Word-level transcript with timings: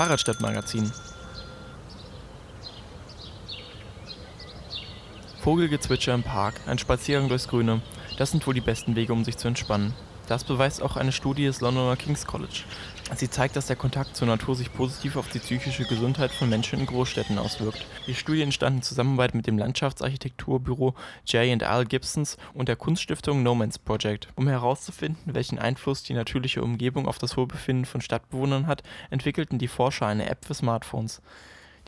Fahrradstadtmagazin. 0.00 0.90
Vogelgezwitscher 5.42 6.14
im 6.14 6.22
Park, 6.22 6.54
ein 6.66 6.78
Spaziergang 6.78 7.28
durchs 7.28 7.48
Grüne, 7.48 7.82
das 8.20 8.32
sind 8.32 8.46
wohl 8.46 8.52
die 8.52 8.60
besten 8.60 8.96
Wege, 8.96 9.14
um 9.14 9.24
sich 9.24 9.38
zu 9.38 9.48
entspannen. 9.48 9.94
Das 10.28 10.44
beweist 10.44 10.82
auch 10.82 10.98
eine 10.98 11.10
Studie 11.10 11.46
des 11.46 11.62
Londoner 11.62 11.96
King's 11.96 12.26
College. 12.26 12.64
Sie 13.16 13.30
zeigt, 13.30 13.56
dass 13.56 13.66
der 13.66 13.76
Kontakt 13.76 14.14
zur 14.14 14.28
Natur 14.28 14.54
sich 14.54 14.70
positiv 14.74 15.16
auf 15.16 15.30
die 15.30 15.38
psychische 15.38 15.84
Gesundheit 15.84 16.30
von 16.30 16.50
Menschen 16.50 16.80
in 16.80 16.84
Großstädten 16.84 17.38
auswirkt. 17.38 17.86
Die 18.06 18.14
Studie 18.14 18.42
entstand 18.42 18.76
in 18.76 18.82
Zusammenarbeit 18.82 19.34
mit 19.34 19.46
dem 19.46 19.56
Landschaftsarchitekturbüro 19.56 20.94
J&L 21.24 21.86
Gibsons 21.86 22.36
und 22.52 22.68
der 22.68 22.76
Kunststiftung 22.76 23.42
No 23.42 23.54
Man's 23.54 23.78
Project. 23.78 24.28
Um 24.36 24.48
herauszufinden, 24.48 25.34
welchen 25.34 25.58
Einfluss 25.58 26.02
die 26.02 26.12
natürliche 26.12 26.62
Umgebung 26.62 27.08
auf 27.08 27.16
das 27.16 27.38
Wohlbefinden 27.38 27.86
von 27.86 28.02
Stadtbewohnern 28.02 28.66
hat, 28.66 28.82
entwickelten 29.08 29.58
die 29.58 29.66
Forscher 29.66 30.06
eine 30.06 30.28
App 30.28 30.44
für 30.44 30.52
Smartphones. 30.52 31.22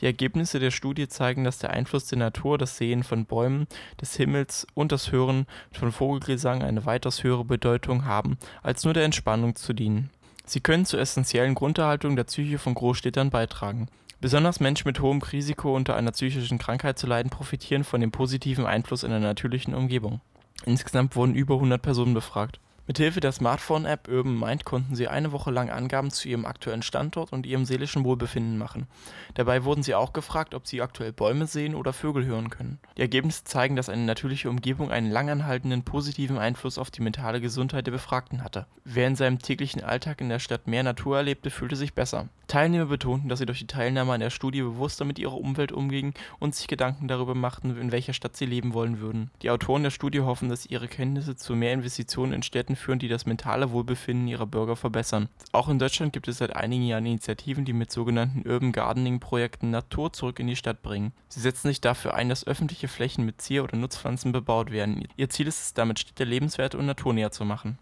Die 0.00 0.06
Ergebnisse 0.06 0.58
der 0.58 0.70
Studie 0.70 1.08
zeigen, 1.08 1.44
dass 1.44 1.58
der 1.58 1.70
Einfluss 1.70 2.06
der 2.06 2.18
Natur, 2.18 2.58
das 2.58 2.76
Sehen 2.76 3.02
von 3.02 3.24
Bäumen, 3.24 3.66
des 4.00 4.16
Himmels 4.16 4.66
und 4.74 4.92
das 4.92 5.12
Hören 5.12 5.46
von 5.72 5.92
Vogelgesang 5.92 6.62
eine 6.62 6.86
weitaus 6.86 7.22
höhere 7.22 7.44
Bedeutung 7.44 8.04
haben, 8.04 8.38
als 8.62 8.84
nur 8.84 8.94
der 8.94 9.04
Entspannung 9.04 9.54
zu 9.54 9.72
dienen. 9.72 10.10
Sie 10.44 10.60
können 10.60 10.86
zur 10.86 11.00
essentiellen 11.00 11.54
Grunderhaltung 11.54 12.16
der 12.16 12.24
Psyche 12.24 12.58
von 12.58 12.74
Großstädtern 12.74 13.30
beitragen. 13.30 13.88
Besonders 14.20 14.60
Menschen 14.60 14.88
mit 14.88 15.00
hohem 15.00 15.20
Risiko 15.20 15.74
unter 15.74 15.96
einer 15.96 16.12
psychischen 16.12 16.58
Krankheit 16.58 16.98
zu 16.98 17.06
leiden 17.06 17.30
profitieren 17.30 17.84
von 17.84 18.00
dem 18.00 18.12
positiven 18.12 18.66
Einfluss 18.66 19.02
in 19.02 19.10
der 19.10 19.20
natürlichen 19.20 19.74
Umgebung. 19.74 20.20
Insgesamt 20.64 21.16
wurden 21.16 21.34
über 21.34 21.54
100 21.54 21.82
Personen 21.82 22.14
befragt 22.14 22.60
Mithilfe 22.88 23.20
der 23.20 23.30
Smartphone-App 23.30 24.08
Urban 24.08 24.36
Mind 24.36 24.64
konnten 24.64 24.96
sie 24.96 25.06
eine 25.06 25.30
Woche 25.30 25.52
lang 25.52 25.70
Angaben 25.70 26.10
zu 26.10 26.28
ihrem 26.28 26.44
aktuellen 26.44 26.82
Standort 26.82 27.32
und 27.32 27.46
ihrem 27.46 27.64
seelischen 27.64 28.02
Wohlbefinden 28.04 28.58
machen. 28.58 28.88
Dabei 29.34 29.62
wurden 29.62 29.84
sie 29.84 29.94
auch 29.94 30.12
gefragt, 30.12 30.52
ob 30.52 30.66
sie 30.66 30.82
aktuell 30.82 31.12
Bäume 31.12 31.46
sehen 31.46 31.76
oder 31.76 31.92
Vögel 31.92 32.24
hören 32.24 32.50
können. 32.50 32.80
Die 32.96 33.02
Ergebnisse 33.02 33.44
zeigen, 33.44 33.76
dass 33.76 33.88
eine 33.88 34.02
natürliche 34.02 34.50
Umgebung 34.50 34.90
einen 34.90 35.12
langanhaltenden 35.12 35.84
positiven 35.84 36.38
Einfluss 36.38 36.76
auf 36.76 36.90
die 36.90 37.02
mentale 37.02 37.40
Gesundheit 37.40 37.86
der 37.86 37.92
Befragten 37.92 38.42
hatte. 38.42 38.66
Wer 38.84 39.06
in 39.06 39.16
seinem 39.16 39.38
täglichen 39.38 39.84
Alltag 39.84 40.20
in 40.20 40.28
der 40.28 40.40
Stadt 40.40 40.66
mehr 40.66 40.82
Natur 40.82 41.18
erlebte, 41.18 41.50
fühlte 41.50 41.76
sich 41.76 41.94
besser. 41.94 42.28
Teilnehmer 42.52 42.84
betonten, 42.84 43.30
dass 43.30 43.38
sie 43.38 43.46
durch 43.46 43.60
die 43.60 43.66
Teilnahme 43.66 44.12
an 44.12 44.20
der 44.20 44.28
Studie 44.28 44.60
bewusster 44.60 45.06
mit 45.06 45.18
ihrer 45.18 45.38
Umwelt 45.38 45.72
umgingen 45.72 46.12
und 46.38 46.54
sich 46.54 46.66
Gedanken 46.68 47.08
darüber 47.08 47.34
machten, 47.34 47.74
in 47.78 47.92
welcher 47.92 48.12
Stadt 48.12 48.36
sie 48.36 48.44
leben 48.44 48.74
wollen 48.74 49.00
würden. 49.00 49.30
Die 49.40 49.48
Autoren 49.48 49.84
der 49.84 49.90
Studie 49.90 50.20
hoffen, 50.20 50.50
dass 50.50 50.66
ihre 50.66 50.86
Kenntnisse 50.86 51.34
zu 51.34 51.56
mehr 51.56 51.72
Investitionen 51.72 52.34
in 52.34 52.42
Städten 52.42 52.76
führen, 52.76 52.98
die 52.98 53.08
das 53.08 53.24
mentale 53.24 53.70
Wohlbefinden 53.70 54.28
ihrer 54.28 54.44
Bürger 54.44 54.76
verbessern. 54.76 55.30
Auch 55.52 55.70
in 55.70 55.78
Deutschland 55.78 56.12
gibt 56.12 56.28
es 56.28 56.38
seit 56.38 56.54
einigen 56.54 56.84
Jahren 56.84 57.06
Initiativen, 57.06 57.64
die 57.64 57.72
mit 57.72 57.90
sogenannten 57.90 58.46
Urban 58.46 58.72
Gardening 58.72 59.18
Projekten 59.18 59.70
Natur 59.70 60.12
zurück 60.12 60.38
in 60.38 60.46
die 60.46 60.54
Stadt 60.54 60.82
bringen. 60.82 61.12
Sie 61.28 61.40
setzen 61.40 61.68
sich 61.68 61.80
dafür 61.80 62.12
ein, 62.12 62.28
dass 62.28 62.46
öffentliche 62.46 62.88
Flächen 62.88 63.24
mit 63.24 63.40
Zier- 63.40 63.64
oder 63.64 63.78
Nutzpflanzen 63.78 64.30
bebaut 64.30 64.70
werden. 64.70 65.08
Ihr 65.16 65.30
Ziel 65.30 65.46
ist 65.46 65.62
es 65.62 65.72
damit, 65.72 66.00
Städte 66.00 66.24
lebenswert 66.24 66.74
und 66.74 66.84
naturnäher 66.84 67.30
zu 67.30 67.46
machen. 67.46 67.78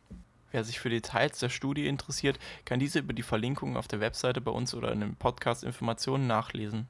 Wer 0.50 0.64
sich 0.64 0.80
für 0.80 0.90
Details 0.90 1.38
der 1.38 1.48
Studie 1.48 1.86
interessiert, 1.86 2.38
kann 2.64 2.80
diese 2.80 2.98
über 2.98 3.12
die 3.12 3.22
Verlinkungen 3.22 3.76
auf 3.76 3.88
der 3.88 4.00
Webseite 4.00 4.40
bei 4.40 4.50
uns 4.50 4.74
oder 4.74 4.92
in 4.92 5.00
den 5.00 5.16
Podcast-Informationen 5.16 6.26
nachlesen. 6.26 6.88